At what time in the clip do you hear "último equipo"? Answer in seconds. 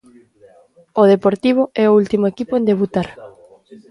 2.01-2.53